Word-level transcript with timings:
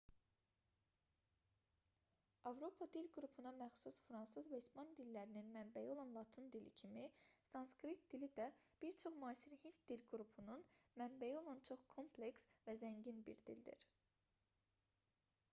avropa 2.51 2.83
dil 2.95 3.09
qrupuna 3.17 3.51
məxsus 3.57 3.99
fransız 4.05 4.47
və 4.53 4.61
ispan 4.63 4.89
dillərinin 5.01 5.51
mənbəyi 5.57 5.91
olan 5.97 6.15
latın 6.19 6.49
dili 6.57 6.73
kimi 6.81 7.05
sanskrit 7.51 8.03
dili 8.15 8.31
də 8.41 8.49
bir 8.85 8.97
çox 9.05 9.19
müasir 9.27 9.57
hind 9.67 9.85
dil 9.93 10.05
qrupunun 10.15 10.65
mənbəyi 11.05 11.37
olan 11.45 11.65
çox 11.73 11.85
kompleks 11.97 12.49
və 12.69 12.79
zəngin 12.85 13.25
bir 13.31 13.47
dildir 13.51 13.87